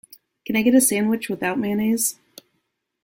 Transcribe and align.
Can 0.45 0.55
I 0.55 0.63
get 0.63 0.71
the 0.71 0.81
sandwich 0.81 1.29
without 1.29 1.59
mayonnaise? 1.59 2.17